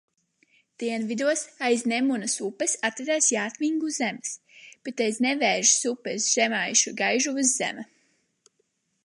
[0.83, 4.33] Dienvidos aiz Nemunas upes atradās jātvingu zemes,
[4.89, 7.87] bet aiz Nevēžas upes žemaišu Gaižuvas zeme.